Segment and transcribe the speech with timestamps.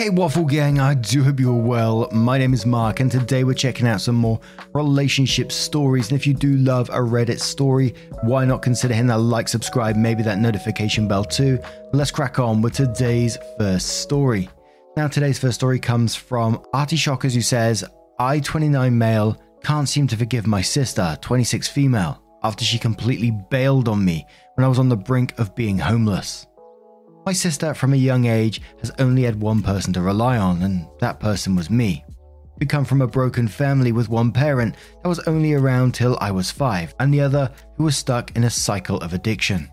[0.00, 2.08] Hey, Waffle Gang, I do hope you're well.
[2.10, 4.40] My name is Mark, and today we're checking out some more
[4.72, 6.10] relationship stories.
[6.10, 9.96] And if you do love a Reddit story, why not consider hitting that like, subscribe,
[9.96, 11.58] maybe that notification bell too?
[11.92, 14.48] Let's crack on with today's first story.
[14.96, 17.84] Now, today's first story comes from Artie Shockers, who says,
[18.18, 23.86] I, 29 male, can't seem to forgive my sister, 26 female, after she completely bailed
[23.86, 26.46] on me when I was on the brink of being homeless.
[27.26, 30.86] My sister, from a young age, has only had one person to rely on, and
[31.00, 32.04] that person was me.
[32.58, 36.30] We come from a broken family with one parent that was only around till I
[36.30, 39.70] was five, and the other who was stuck in a cycle of addiction.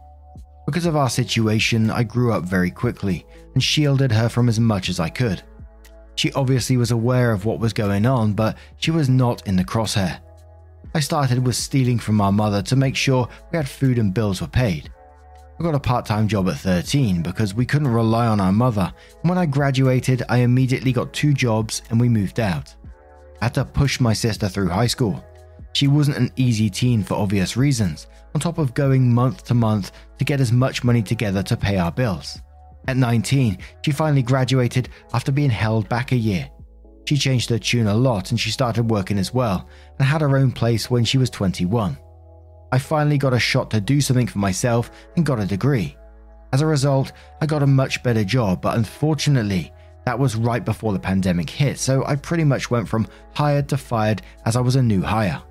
[0.65, 4.89] Because of our situation, I grew up very quickly and shielded her from as much
[4.89, 5.41] as I could.
[6.15, 9.63] She obviously was aware of what was going on, but she was not in the
[9.63, 10.19] crosshair.
[10.93, 14.41] I started with stealing from our mother to make sure we had food and bills
[14.41, 14.91] were paid.
[15.59, 18.93] I got a part time job at 13 because we couldn't rely on our mother,
[19.21, 22.75] and when I graduated, I immediately got two jobs and we moved out.
[23.41, 25.23] I had to push my sister through high school.
[25.73, 29.93] She wasn't an easy teen for obvious reasons, on top of going month to month
[30.19, 32.39] to get as much money together to pay our bills.
[32.87, 36.49] At 19, she finally graduated after being held back a year.
[37.05, 40.37] She changed her tune a lot and she started working as well, and had her
[40.37, 41.97] own place when she was 21.
[42.71, 45.97] I finally got a shot to do something for myself and got a degree.
[46.53, 49.71] As a result, I got a much better job, but unfortunately,
[50.05, 53.77] that was right before the pandemic hit, so I pretty much went from hired to
[53.77, 55.41] fired as I was a new hire.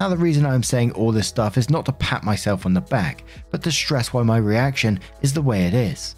[0.00, 2.80] Now, the reason I'm saying all this stuff is not to pat myself on the
[2.80, 6.16] back, but to stress why my reaction is the way it is.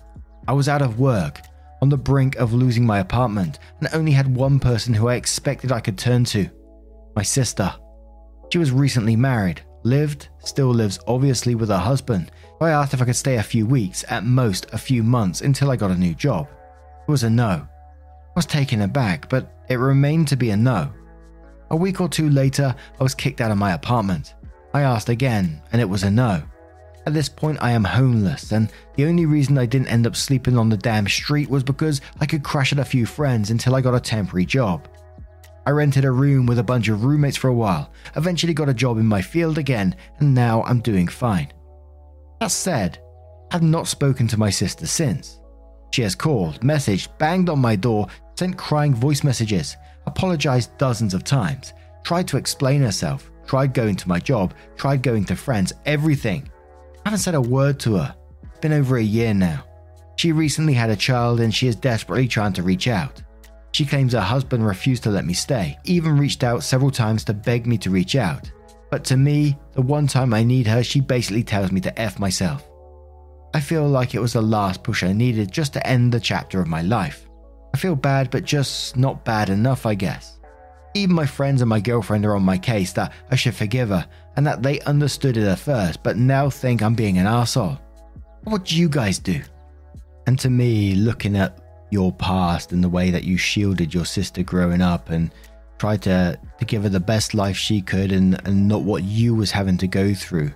[0.49, 1.41] I was out of work,
[1.83, 5.73] on the brink of losing my apartment, and only had one person who I expected
[5.73, 6.49] I could turn to
[7.15, 7.75] my sister.
[8.53, 12.31] She was recently married, lived, still lives obviously with her husband.
[12.61, 15.71] I asked if I could stay a few weeks, at most a few months, until
[15.71, 16.49] I got a new job.
[17.07, 17.67] It was a no.
[17.67, 20.93] I was taken aback, but it remained to be a no.
[21.71, 24.35] A week or two later, I was kicked out of my apartment.
[24.75, 26.43] I asked again, and it was a no.
[27.07, 30.59] At this point, I am homeless, and the only reason I didn't end up sleeping
[30.59, 33.81] on the damn street was because I could crash at a few friends until I
[33.81, 34.89] got a temporary job.
[35.67, 38.75] I rented a room with a bunch of roommates for a while, eventually got a
[38.75, 41.53] job in my field again, and now I'm doing fine.
[42.41, 43.01] That said,
[43.51, 45.41] I've not spoken to my sister since.
[45.91, 48.07] She has called, messaged, banged on my door,
[48.39, 49.77] sent crying voice messages,
[50.07, 51.73] apologized dozens of times,
[52.05, 56.49] tried to explain herself, tried going to my job, tried going to friends, everything.
[57.05, 58.15] I haven't said a word to her.
[58.45, 59.65] It's been over a year now.
[60.17, 63.23] She recently had a child and she is desperately trying to reach out.
[63.77, 67.35] She claims her husband refused to let me stay, even reached out several times to
[67.35, 68.51] beg me to reach out.
[68.91, 72.19] But to me, the one time I need her, she basically tells me to F
[72.19, 72.67] myself.
[73.53, 76.59] I feel like it was the last push I needed just to end the chapter
[76.59, 77.29] of my life.
[77.75, 80.41] I feel bad, but just not bad enough, I guess.
[80.95, 84.09] Even my friends and my girlfriend are on my case that I should forgive her
[84.37, 87.79] and that they understood it at first, but now think I'm being an asshole.
[88.45, 89.43] What do you guys do?
[90.27, 91.61] And to me, looking at
[91.91, 95.33] your past and the way that you shielded your sister growing up and
[95.79, 99.35] tried to, to give her the best life she could and, and not what you
[99.35, 100.53] was having to go through.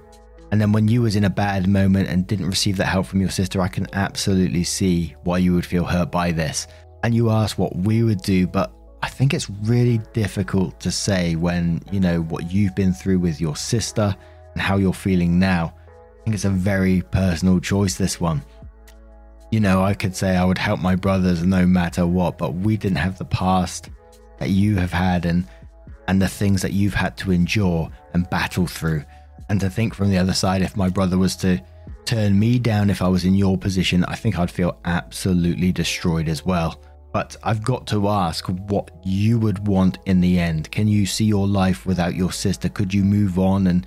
[0.50, 3.20] And then when you was in a bad moment and didn't receive that help from
[3.20, 6.66] your sister, I can absolutely see why you would feel hurt by this.
[7.04, 11.36] And you asked what we would do, but I think it's really difficult to say
[11.36, 14.14] when, you know, what you've been through with your sister
[14.52, 15.72] and how you're feeling now.
[16.20, 18.42] I think it's a very personal choice, this one.
[19.50, 22.76] You know, I could say I would help my brothers no matter what, but we
[22.76, 23.90] didn't have the past
[24.38, 25.46] that you have had and
[26.08, 29.04] and the things that you've had to endure and battle through.
[29.48, 31.60] And to think from the other side, if my brother was to
[32.04, 36.28] turn me down if I was in your position, I think I'd feel absolutely destroyed
[36.28, 36.82] as well.
[37.12, 40.70] But I've got to ask what you would want in the end.
[40.72, 42.68] Can you see your life without your sister?
[42.68, 43.86] Could you move on and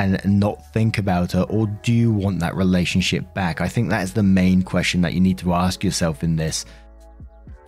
[0.00, 3.60] and not think about her, or do you want that relationship back?
[3.60, 6.64] I think that is the main question that you need to ask yourself in this.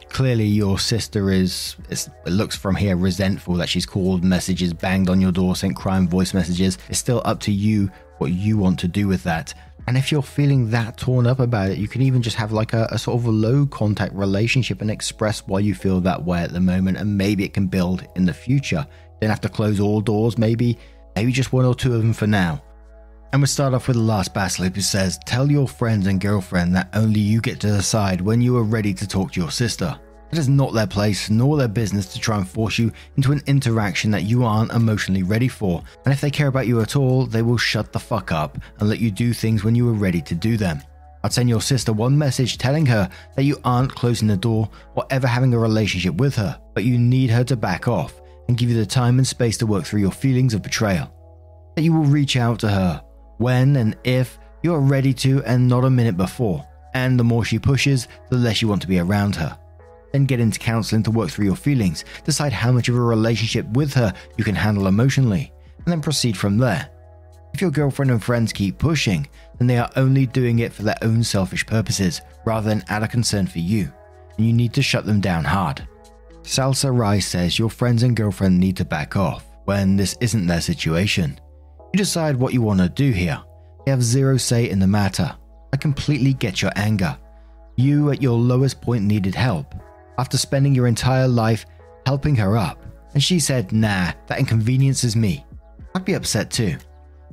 [0.09, 5.21] Clearly, your sister is, it looks from here, resentful that she's called messages, banged on
[5.21, 6.77] your door, sent crime voice messages.
[6.91, 9.55] It's still up to you what you want to do with that.
[9.87, 12.73] And if you're feeling that torn up about it, you can even just have like
[12.73, 16.43] a, a, sort of a low contact relationship and express why you feel that way
[16.43, 16.99] at the moment.
[16.99, 18.87] And maybe it can build in the future.
[19.21, 20.79] Don't have to close all doors, maybe,
[21.15, 22.63] maybe just one or two of them for now.
[23.33, 26.77] And we start off with the last battle who says, Tell your friends and girlfriend
[26.77, 29.99] that only you get to decide when you are ready to talk to your sister.
[30.31, 33.43] It is not their place nor their business to try and force you into an
[33.47, 35.83] interaction that you aren't emotionally ready for.
[36.05, 38.89] And if they care about you at all, they will shut the fuck up and
[38.89, 40.83] let you do things when you are ready to do them.
[41.25, 45.07] I'd send your sister one message telling her that you aren't closing the door or
[45.11, 48.71] ever having a relationship with her, but you need her to back off and give
[48.71, 51.13] you the time and space to work through your feelings of betrayal.
[51.77, 53.03] That you will reach out to her
[53.39, 56.67] when and if you are ready to and not a minute before.
[56.95, 59.59] And the more she pushes, the less you want to be around her.
[60.13, 63.67] Then get into counseling to work through your feelings, decide how much of a relationship
[63.69, 66.91] with her you can handle emotionally, and then proceed from there.
[67.55, 69.27] If your girlfriend and friends keep pushing,
[69.59, 73.11] then they are only doing it for their own selfish purposes rather than out of
[73.11, 73.93] concern for you,
[74.37, 75.87] and you need to shut them down hard.
[76.43, 80.61] Salsa Rice says your friends and girlfriend need to back off when this isn't their
[80.61, 81.41] situation.
[81.93, 83.41] You decide what you want to do here.
[83.85, 85.35] They have zero say in the matter.
[85.73, 87.17] I completely get your anger.
[87.77, 89.75] You, at your lowest point, needed help,
[90.19, 91.65] after spending your entire life
[92.07, 92.85] helping her up,
[93.15, 95.45] and she said, nah, that inconveniences me.
[95.95, 96.77] I'd be upset too.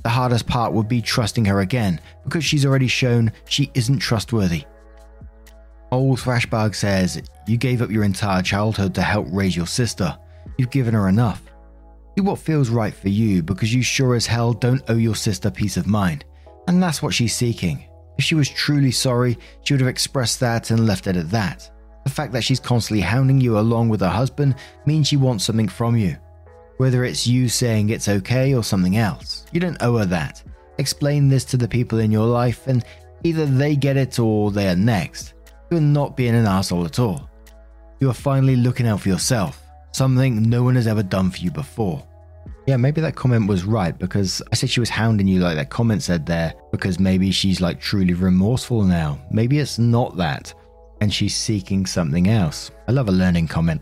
[0.04, 4.64] The hardest part would be trusting her again because she's already shown she isn't trustworthy.
[5.92, 10.16] Old Thrashbug says, You gave up your entire childhood to help raise your sister.
[10.58, 11.42] You've given her enough.
[12.16, 15.50] Do what feels right for you because you sure as hell don't owe your sister
[15.50, 16.26] peace of mind.
[16.68, 17.86] And that's what she's seeking.
[18.18, 21.72] If she was truly sorry, she would have expressed that and left it at that.
[22.04, 24.56] The fact that she's constantly hounding you along with her husband
[24.86, 26.18] means she wants something from you.
[26.78, 30.44] Whether it's you saying it's okay or something else, you don't owe her that.
[30.78, 32.86] Explain this to the people in your life, and
[33.24, 35.34] either they get it or they are next.
[35.72, 37.30] You are not being an asshole at all.
[38.00, 39.62] You are finally looking out for yourself,
[39.92, 42.04] something no one has ever done for you before.
[42.66, 45.70] Yeah, maybe that comment was right because I said she was hounding you like that
[45.70, 49.20] comment said there because maybe she's like truly remorseful now.
[49.32, 50.54] Maybe it's not that
[51.02, 52.72] and she's seeking something else.
[52.88, 53.82] I love a learning comment.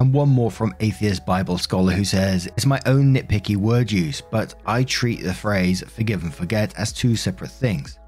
[0.00, 4.22] And one more from Atheist Bible Scholar who says, It's my own nitpicky word use,
[4.30, 7.98] but I treat the phrase forgive and forget as two separate things.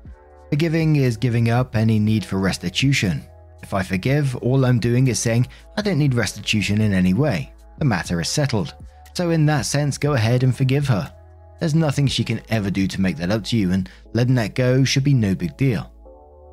[0.50, 3.22] Forgiving is giving up any need for restitution.
[3.62, 5.46] If I forgive, all I'm doing is saying
[5.76, 7.52] I don't need restitution in any way.
[7.78, 8.74] The matter is settled.
[9.14, 11.12] So, in that sense, go ahead and forgive her.
[11.60, 14.54] There's nothing she can ever do to make that up to you, and letting that
[14.54, 15.92] go should be no big deal.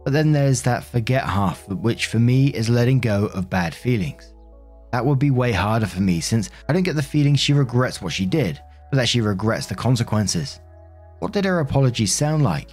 [0.04, 4.34] But then there's that forget half, which for me is letting go of bad feelings.
[4.92, 8.02] That would be way harder for me since I don't get the feeling she regrets
[8.02, 8.62] what she did,
[8.92, 10.60] but that she regrets the consequences.
[11.20, 12.72] What did her apologies sound like?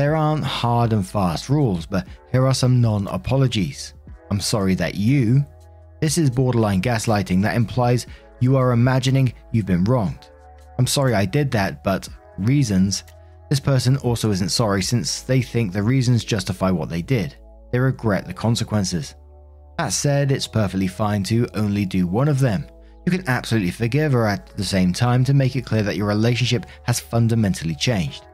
[0.00, 3.92] There aren't hard and fast rules, but here are some non apologies.
[4.30, 5.44] I'm sorry that you.
[6.00, 8.06] This is borderline gaslighting that implies
[8.40, 10.30] you are imagining you've been wronged.
[10.78, 12.08] I'm sorry I did that, but
[12.38, 13.04] reasons
[13.50, 17.36] this person also isn't sorry since they think the reasons justify what they did.
[17.70, 19.16] They regret the consequences.
[19.76, 22.66] That said, it's perfectly fine to only do one of them.
[23.04, 26.06] You can absolutely forgive her at the same time to make it clear that your
[26.06, 28.24] relationship has fundamentally changed.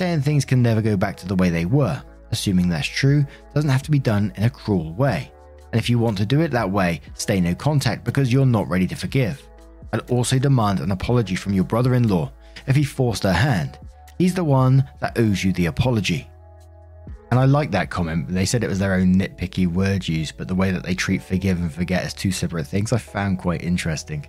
[0.00, 3.68] Saying things can never go back to the way they were, assuming that's true, doesn't
[3.68, 5.30] have to be done in a cruel way.
[5.70, 8.66] And if you want to do it that way, stay no contact because you're not
[8.66, 9.46] ready to forgive.
[9.92, 12.32] I'd also demand an apology from your brother in law
[12.66, 13.78] if he forced her hand,
[14.16, 16.26] He's the one that owes you the apology.
[17.30, 18.26] And I like that comment.
[18.26, 21.22] They said it was their own nitpicky word use, but the way that they treat
[21.22, 24.26] forgive and forget as two separate things I found quite interesting.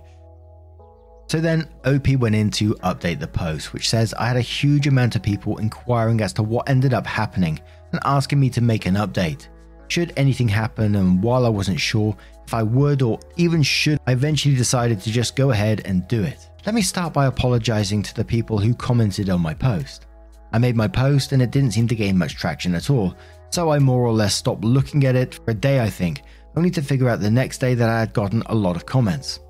[1.28, 4.86] So then OP went in to update the post, which says I had a huge
[4.86, 7.58] amount of people inquiring as to what ended up happening
[7.92, 9.48] and asking me to make an update.
[9.88, 14.12] Should anything happen, and while I wasn't sure if I would or even should, I
[14.12, 16.48] eventually decided to just go ahead and do it.
[16.64, 20.06] Let me start by apologizing to the people who commented on my post.
[20.52, 23.14] I made my post and it didn't seem to gain much traction at all,
[23.50, 26.22] so I more or less stopped looking at it for a day, I think,
[26.56, 29.40] only to figure out the next day that I had gotten a lot of comments.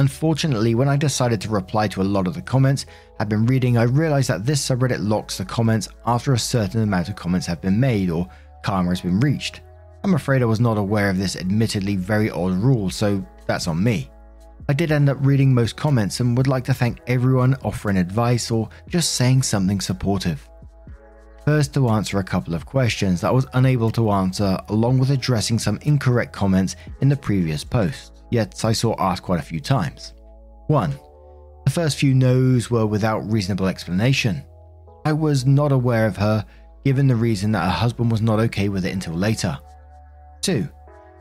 [0.00, 2.86] Unfortunately, when I decided to reply to a lot of the comments
[3.18, 7.10] I've been reading, I realized that this subreddit locks the comments after a certain amount
[7.10, 8.26] of comments have been made or
[8.62, 9.60] karma has been reached.
[10.02, 13.84] I'm afraid I was not aware of this admittedly very odd rule, so that's on
[13.84, 14.10] me.
[14.70, 18.50] I did end up reading most comments and would like to thank everyone offering advice
[18.50, 20.48] or just saying something supportive.
[21.44, 25.10] First, to answer a couple of questions that I was unable to answer, along with
[25.10, 29.60] addressing some incorrect comments in the previous post, yet I saw asked quite a few
[29.60, 30.14] times.
[30.68, 30.94] 1.
[31.64, 34.44] The first few no's were without reasonable explanation.
[35.04, 36.44] I was not aware of her,
[36.84, 39.58] given the reason that her husband was not okay with it until later.
[40.42, 40.68] 2.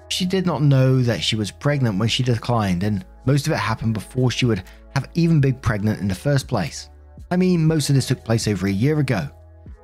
[0.10, 3.58] She did not know that she was pregnant when she declined, and most of it
[3.58, 4.64] happened before she would
[4.96, 6.90] have even been pregnant in the first place.
[7.32, 9.30] I mean, most of this took place over a year ago.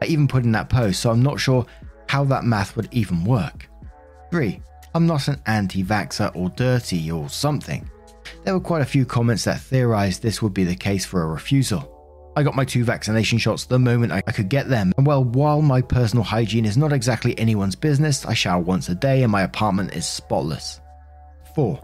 [0.01, 1.65] I even put in that post, so I'm not sure
[2.09, 3.69] how that math would even work.
[4.31, 4.61] 3.
[4.95, 7.89] I'm not an anti vaxxer or dirty or something.
[8.45, 11.27] There were quite a few comments that theorized this would be the case for a
[11.27, 11.91] refusal.
[12.37, 15.61] I got my two vaccination shots the moment I could get them, and well, while
[15.61, 19.41] my personal hygiene is not exactly anyone's business, I shower once a day and my
[19.41, 20.79] apartment is spotless.
[21.55, 21.77] 4.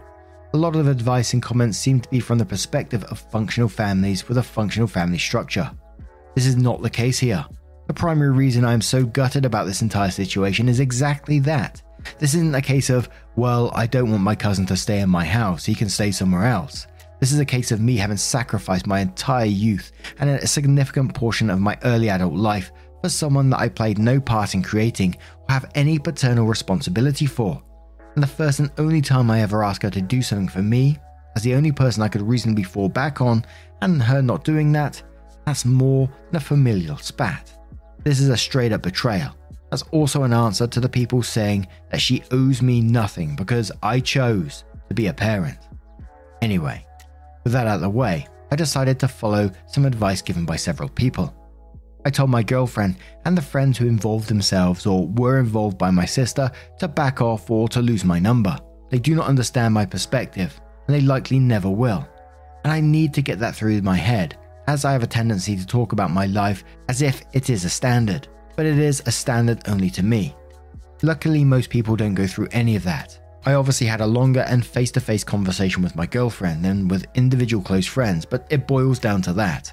[0.54, 4.26] A lot of advice and comments seem to be from the perspective of functional families
[4.26, 5.70] with a functional family structure.
[6.34, 7.44] This is not the case here.
[7.88, 11.82] The primary reason I am so gutted about this entire situation is exactly that.
[12.18, 15.24] This isn't a case of, well, I don't want my cousin to stay in my
[15.24, 16.86] house, he can stay somewhere else.
[17.20, 21.50] This is a case of me having sacrificed my entire youth and a significant portion
[21.50, 25.16] of my early adult life for someone that I played no part in creating
[25.48, 27.62] or have any paternal responsibility for.
[28.14, 30.98] And the first and only time I ever asked her to do something for me,
[31.36, 33.44] as the only person I could reasonably fall back on,
[33.80, 35.02] and her not doing that,
[35.46, 37.52] that's more than a familial spat.
[38.04, 39.36] This is a straight up betrayal.
[39.72, 44.00] That's also an answer to the people saying that she owes me nothing because I
[44.00, 45.56] chose to be a parent.
[46.42, 46.86] Anyway,
[47.42, 50.90] with that out of the way, I decided to follow some advice given by several
[50.90, 51.34] people.
[52.04, 56.04] I told my girlfriend and the friends who involved themselves or were involved by my
[56.04, 58.58] sister to back off or to lose my number.
[58.90, 62.06] They do not understand my perspective, and they likely never will.
[62.64, 65.66] And I need to get that through my head, as I have a tendency to
[65.66, 69.60] talk about my life as if it is a standard but it is a standard
[69.68, 70.34] only to me.
[71.02, 73.18] Luckily, most people don't go through any of that.
[73.44, 77.06] I obviously had a longer and face to face conversation with my girlfriend than with
[77.14, 79.72] individual close friends, but it boils down to that.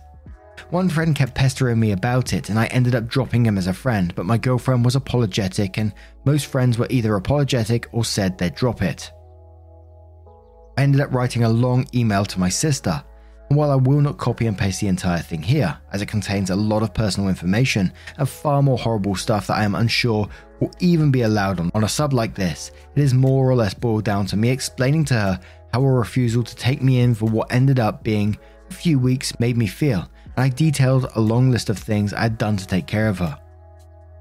[0.71, 3.73] One friend kept pestering me about it, and I ended up dropping him as a
[3.73, 5.93] friend, but my girlfriend was apologetic, and
[6.25, 9.11] most friends were either apologetic or said they'd drop it.
[10.77, 13.03] I ended up writing a long email to my sister,
[13.49, 16.51] and while I will not copy and paste the entire thing here, as it contains
[16.51, 20.29] a lot of personal information and far more horrible stuff that I am unsure
[20.59, 23.73] will even be allowed on, on a sub like this, it is more or less
[23.73, 25.39] boiled down to me explaining to her
[25.73, 28.37] how a refusal to take me in for what ended up being
[28.69, 32.21] a few weeks made me feel, and I detailed a long list of things I
[32.21, 33.39] had done to take care of her.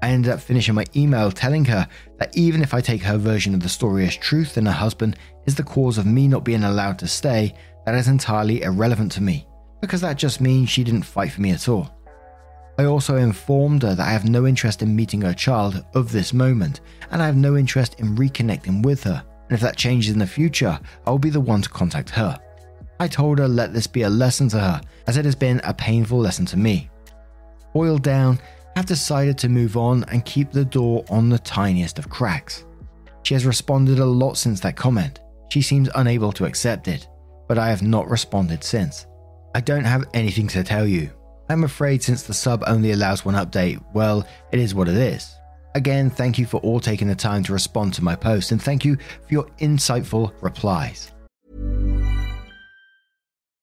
[0.01, 3.53] I ended up finishing my email telling her that even if I take her version
[3.53, 6.63] of the story as truth and her husband is the cause of me not being
[6.63, 7.53] allowed to stay,
[7.85, 9.47] that is entirely irrelevant to me,
[9.81, 11.89] because that just means she didn't fight for me at all.
[12.77, 16.33] I also informed her that I have no interest in meeting her child of this
[16.33, 16.79] moment,
[17.11, 20.27] and I have no interest in reconnecting with her, and if that changes in the
[20.27, 22.39] future, I will be the one to contact her.
[23.01, 25.73] I told her let this be a lesson to her, as it has been a
[25.73, 26.89] painful lesson to me.
[27.73, 28.39] Boiled down,
[28.75, 32.65] I've decided to move on and keep the door on the tiniest of cracks.
[33.23, 35.19] She has responded a lot since that comment.
[35.49, 37.07] She seems unable to accept it,
[37.49, 39.07] but I have not responded since.
[39.55, 41.11] I don't have anything to tell you.
[41.49, 45.35] I'm afraid since the sub only allows one update, well, it is what it is.
[45.73, 48.85] Again, thank you for all taking the time to respond to my post, and thank
[48.85, 51.11] you for your insightful replies.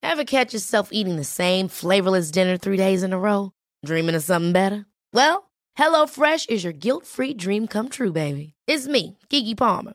[0.02, 3.52] Ever catch yourself eating the same flavorless dinner three days in a row?
[3.84, 4.86] Dreaming of something better?
[5.12, 8.54] Well, HelloFresh is your guilt free dream come true, baby.
[8.66, 9.94] It's me, Keke Palmer.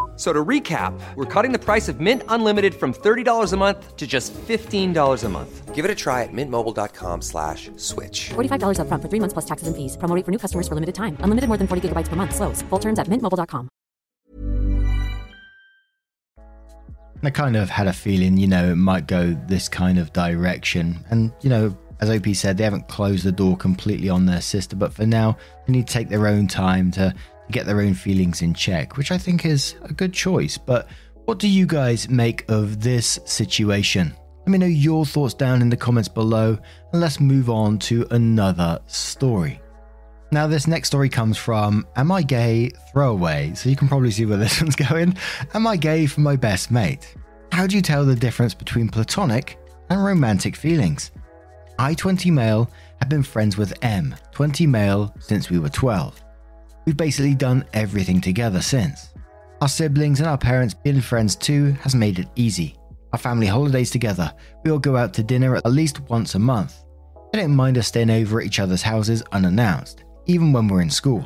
[0.21, 4.05] So to recap, we're cutting the price of Mint Unlimited from $30 a month to
[4.05, 5.73] just $15 a month.
[5.73, 8.29] Give it a try at mintmobile.com slash switch.
[8.29, 9.97] $45 upfront for three months plus taxes and fees.
[9.97, 11.17] Promo for new customers for limited time.
[11.21, 12.35] Unlimited more than 40 gigabytes per month.
[12.35, 12.61] Slows.
[12.69, 13.67] Full terms at mintmobile.com.
[17.23, 21.03] I kind of had a feeling, you know, it might go this kind of direction.
[21.09, 24.75] And, you know, as OP said, they haven't closed the door completely on their sister,
[24.75, 27.93] but for now, they need to take their own time to, to get their own
[27.93, 30.57] feelings in check, which I think is a good choice.
[30.57, 30.89] But
[31.25, 34.13] what do you guys make of this situation?
[34.41, 36.57] Let me know your thoughts down in the comments below,
[36.91, 39.61] and let's move on to another story.
[40.31, 44.25] Now, this next story comes from Am I Gay Throwaway, so you can probably see
[44.25, 45.15] where this one's going.
[45.53, 47.15] Am I gay for my best mate?
[47.51, 51.11] How do you tell the difference between platonic and romantic feelings?
[51.77, 56.21] I, 20 male, have been friends with M, 20 male, since we were 12.
[56.85, 59.13] We've basically done everything together since.
[59.61, 62.75] Our siblings and our parents being friends too has made it easy.
[63.13, 64.33] Our family holidays together,
[64.63, 66.83] we all go out to dinner at least once a month.
[67.31, 70.89] They don't mind us staying over at each other's houses unannounced, even when we're in
[70.89, 71.25] school.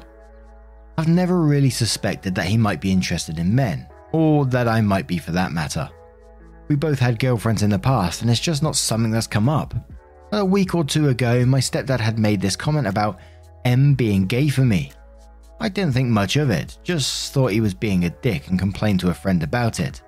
[0.97, 5.07] I've never really suspected that he might be interested in men, or that I might
[5.07, 5.89] be for that matter.
[6.67, 9.73] We both had girlfriends in the past, and it's just not something that's come up.
[10.31, 13.19] A week or two ago, my stepdad had made this comment about
[13.63, 14.91] M being gay for me.
[15.59, 18.99] I didn't think much of it, just thought he was being a dick and complained
[19.01, 20.01] to a friend about it.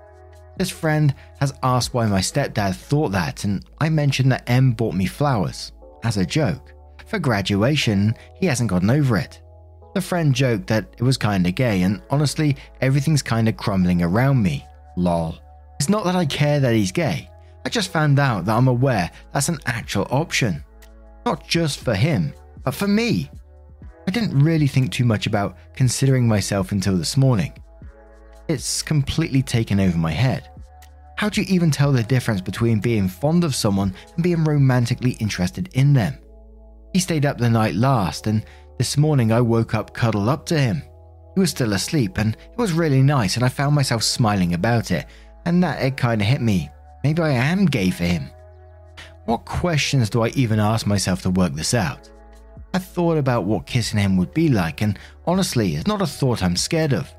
[0.58, 4.96] This friend has asked why my stepdad thought that, and I mentioned that M bought
[4.96, 5.72] me flowers,
[6.04, 6.74] as a joke.
[7.06, 9.42] For graduation, he hasn't gotten over it.
[9.94, 14.66] The friend joked that it was kinda gay, and honestly, everything's kinda crumbling around me.
[14.96, 15.38] Lol.
[15.80, 17.30] It's not that I care that he's gay,
[17.68, 20.64] I just found out that I'm aware that's an actual option.
[21.26, 23.30] Not just for him, but for me.
[24.08, 27.52] I didn't really think too much about considering myself until this morning.
[28.48, 30.50] It's completely taken over my head.
[31.18, 35.12] How do you even tell the difference between being fond of someone and being romantically
[35.20, 36.18] interested in them?
[36.94, 38.46] He stayed up the night last, and
[38.78, 40.84] this morning I woke up cuddled up to him.
[41.36, 44.90] He was still asleep, and it was really nice, and I found myself smiling about
[44.90, 45.06] it,
[45.46, 46.70] and that it kinda hit me.
[47.04, 48.30] Maybe I am gay for him.
[49.26, 52.10] What questions do I even ask myself to work this out?
[52.78, 56.44] I thought about what kissing him would be like, and honestly, it's not a thought
[56.44, 57.12] I'm scared of.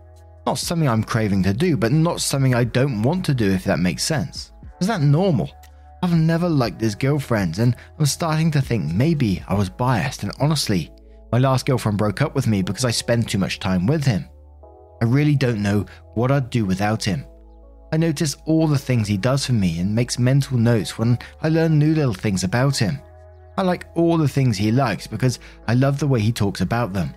[0.47, 3.65] Not something I'm craving to do, but not something I don't want to do, if
[3.65, 4.53] that makes sense.
[4.81, 5.51] Is that normal?
[6.01, 10.31] I've never liked his girlfriends, and I'm starting to think maybe I was biased, and
[10.39, 10.93] honestly,
[11.33, 14.29] my last girlfriend broke up with me because I spend too much time with him.
[15.03, 17.27] I really don't know what I'd do without him.
[17.93, 21.49] I notice all the things he does for me and makes mental notes when I
[21.49, 23.01] learn new little things about him.
[23.59, 26.93] I like all the things he likes because I love the way he talks about
[26.93, 27.13] them.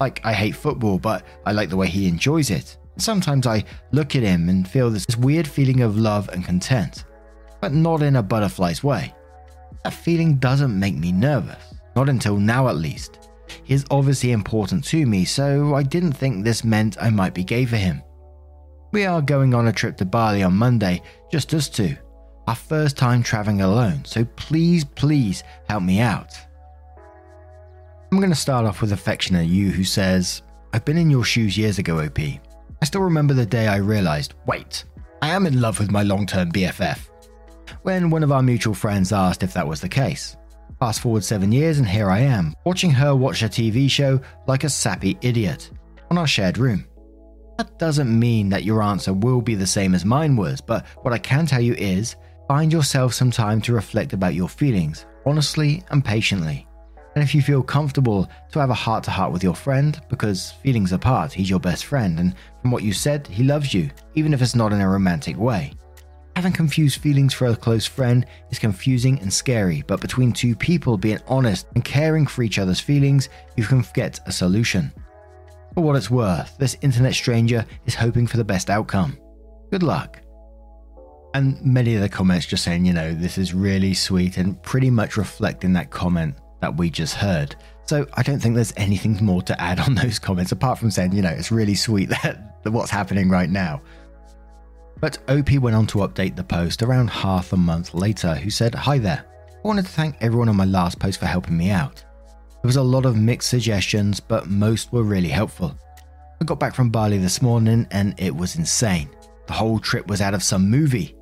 [0.00, 2.78] Like, I hate football, but I like the way he enjoys it.
[2.96, 7.04] Sometimes I look at him and feel this weird feeling of love and content,
[7.60, 9.14] but not in a butterfly's way.
[9.84, 13.28] That feeling doesn't make me nervous, not until now at least.
[13.62, 17.44] He is obviously important to me, so I didn't think this meant I might be
[17.44, 18.02] gay for him.
[18.92, 21.98] We are going on a trip to Bali on Monday, just us two.
[22.48, 26.36] Our first time traveling alone, so please, please help me out.
[28.10, 31.56] I'm going to start off with affectionate you who says, I've been in your shoes
[31.56, 32.18] years ago, OP.
[32.18, 34.84] I still remember the day I realized, wait,
[35.22, 37.08] I am in love with my long term BFF.
[37.82, 40.36] When one of our mutual friends asked if that was the case.
[40.80, 44.64] Fast forward seven years, and here I am, watching her watch a TV show like
[44.64, 45.70] a sappy idiot
[46.10, 46.86] on our shared room.
[47.56, 51.14] That doesn't mean that your answer will be the same as mine was, but what
[51.14, 52.16] I can tell you is
[52.48, 56.66] find yourself some time to reflect about your feelings, honestly and patiently.
[57.14, 60.52] And if you feel comfortable to have a heart to heart with your friend, because
[60.62, 64.32] feelings apart, he's your best friend, and from what you said, he loves you, even
[64.32, 65.74] if it's not in a romantic way.
[66.36, 70.96] Having confused feelings for a close friend is confusing and scary, but between two people
[70.96, 74.90] being honest and caring for each other's feelings, you can get a solution.
[75.74, 79.18] For what it's worth, this internet stranger is hoping for the best outcome.
[79.70, 80.21] Good luck.
[81.34, 84.90] And many of the comments just saying, you know, this is really sweet and pretty
[84.90, 87.56] much reflecting that comment that we just heard.
[87.86, 91.12] So I don't think there's anything more to add on those comments apart from saying,
[91.12, 93.82] you know, it's really sweet that what's happening right now.
[95.00, 98.74] But OP went on to update the post around half a month later, who said,
[98.74, 99.24] Hi there.
[99.48, 102.04] I wanted to thank everyone on my last post for helping me out.
[102.62, 105.76] There was a lot of mixed suggestions, but most were really helpful.
[106.40, 109.10] I got back from Bali this morning and it was insane.
[109.46, 111.16] The whole trip was out of some movie.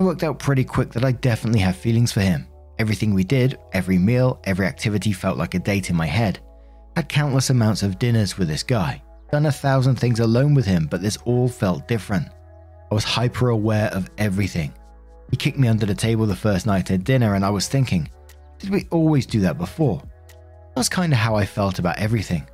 [0.00, 2.46] I worked out pretty quick that I definitely have feelings for him.
[2.78, 6.40] Everything we did, every meal, every activity felt like a date in my head.
[6.96, 9.02] Had countless amounts of dinners with this guy.
[9.30, 12.28] Done a thousand things alone with him, but this all felt different.
[12.90, 14.72] I was hyper aware of everything.
[15.30, 18.08] He kicked me under the table the first night at dinner, and I was thinking,
[18.58, 20.02] did we always do that before?
[20.74, 22.46] That's kind of how I felt about everything.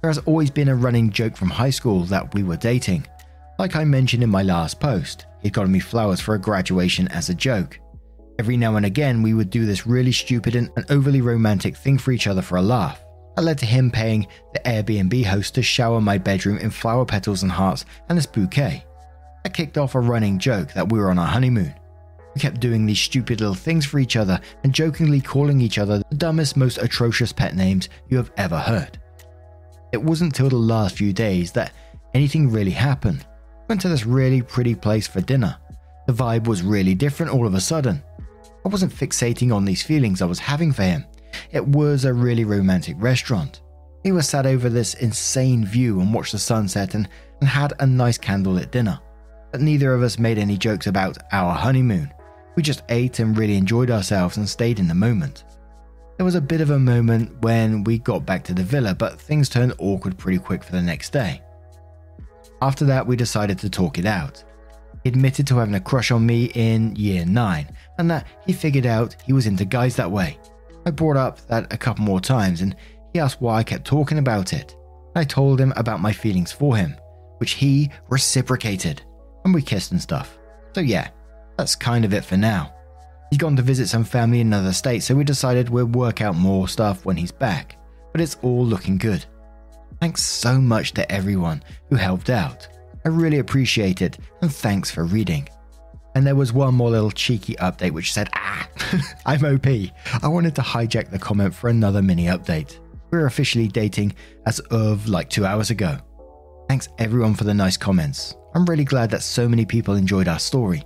[0.00, 3.06] There has always been a running joke from high school that we were dating.
[3.58, 7.28] Like I mentioned in my last post, he'd gotten me flowers for a graduation as
[7.28, 7.78] a joke.
[8.38, 12.10] Every now and again, we would do this really stupid and overly romantic thing for
[12.10, 13.04] each other for a laugh.
[13.36, 17.44] That led to him paying the Airbnb host to shower my bedroom in flower petals
[17.44, 18.84] and hearts and this bouquet.
[19.44, 21.74] That kicked off a running joke that we were on our honeymoon.
[22.34, 26.02] We kept doing these stupid little things for each other and jokingly calling each other
[26.10, 28.98] the dumbest, most atrocious pet names you have ever heard.
[29.92, 31.72] It wasn't till the last few days that
[32.14, 33.24] anything really happened.
[33.64, 35.56] We went to this really pretty place for dinner.
[36.06, 38.02] The vibe was really different all of a sudden.
[38.62, 41.06] I wasn't fixating on these feelings I was having for him.
[41.50, 43.62] It was a really romantic restaurant.
[44.04, 47.08] We were sat over this insane view and watched the sunset and,
[47.40, 49.00] and had a nice candlelit dinner.
[49.50, 52.12] But neither of us made any jokes about our honeymoon.
[52.56, 55.44] We just ate and really enjoyed ourselves and stayed in the moment.
[56.18, 59.18] There was a bit of a moment when we got back to the villa, but
[59.18, 61.40] things turned awkward pretty quick for the next day.
[62.64, 64.42] After that, we decided to talk it out.
[65.02, 68.86] He admitted to having a crush on me in year 9, and that he figured
[68.86, 70.38] out he was into guys that way.
[70.86, 72.74] I brought up that a couple more times, and
[73.12, 74.74] he asked why I kept talking about it.
[75.14, 76.96] I told him about my feelings for him,
[77.36, 79.02] which he reciprocated,
[79.44, 80.38] and we kissed and stuff.
[80.74, 81.08] So, yeah,
[81.58, 82.72] that's kind of it for now.
[83.28, 86.34] He's gone to visit some family in another state, so we decided we'll work out
[86.34, 87.76] more stuff when he's back.
[88.12, 89.26] But it's all looking good.
[90.04, 92.68] Thanks so much to everyone who helped out.
[93.06, 95.48] I really appreciate it, and thanks for reading.
[96.14, 98.68] And there was one more little cheeky update which said, Ah,
[99.24, 99.66] I'm OP.
[99.66, 102.80] I wanted to hijack the comment for another mini update.
[103.10, 104.14] We're officially dating
[104.44, 105.96] as of like two hours ago.
[106.68, 108.36] Thanks everyone for the nice comments.
[108.54, 110.82] I'm really glad that so many people enjoyed our story.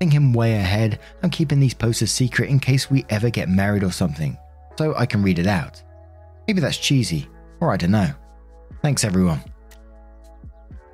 [0.00, 3.84] Thinking way ahead, I'm keeping these posts a secret in case we ever get married
[3.84, 4.38] or something,
[4.78, 5.82] so I can read it out.
[6.48, 7.28] Maybe that's cheesy,
[7.60, 8.14] or I don't know.
[8.86, 9.42] Thanks, everyone.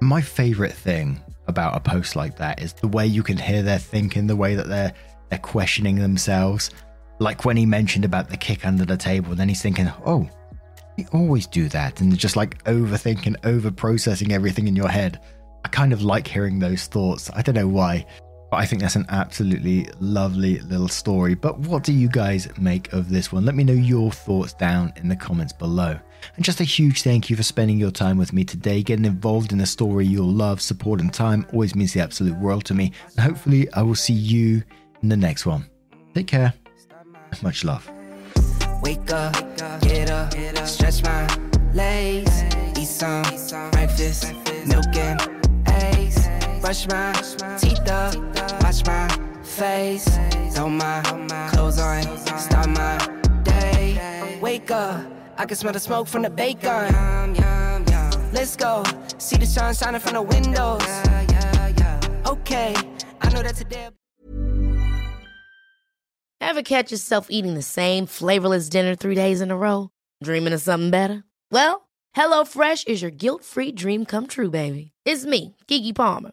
[0.01, 3.79] My favorite thing about a post like that is the way you can hear their
[3.79, 4.95] thinking, the way that they're
[5.29, 6.71] they're questioning themselves.
[7.19, 10.27] Like when he mentioned about the kick under the table, and then he's thinking, "Oh,
[10.97, 15.21] we always do that," and just like overthinking, over processing everything in your head.
[15.63, 17.31] I kind of like hearing those thoughts.
[17.37, 18.07] I don't know why.
[18.53, 21.35] But I think that's an absolutely lovely little story.
[21.35, 23.47] But what do you guys make of this one?
[23.47, 25.99] Let me know your thoughts down in the comments below.
[26.37, 28.83] And just a huge thank you for spending your time with me today.
[28.83, 32.67] Getting involved in a story you'll love, support, and time always means the absolute world
[32.67, 32.93] to me.
[33.17, 34.63] And hopefully, I will see you
[35.03, 35.65] in the next one.
[36.15, 36.53] Take care.
[37.41, 37.91] Much love.
[38.83, 39.33] Wake up,
[39.81, 40.35] get up,
[40.67, 41.27] stretch my
[41.73, 42.43] legs,
[42.79, 43.23] eat some
[43.71, 44.35] breakfast,
[44.67, 45.42] milk and
[46.63, 47.13] brush my
[47.59, 48.15] teeth up,
[48.63, 49.09] wash my
[49.43, 50.09] face,
[50.55, 51.03] throw my
[51.53, 52.03] clothes on,
[52.39, 52.97] start my
[53.43, 54.39] day.
[54.41, 55.05] Wake up,
[55.37, 56.95] I can smell the smoke from the bacon.
[58.33, 58.85] Let's go,
[59.19, 60.83] see the sun shining from the windows.
[62.29, 62.77] Okay,
[63.21, 63.89] I know that today.
[66.41, 69.91] Ever catch yourself eating the same flavorless dinner three days in a row?
[70.23, 71.25] Dreaming of something better?
[71.51, 74.93] Well, HelloFresh is your guilt-free dream come true, baby.
[75.05, 76.33] It's me, Keke Palmer.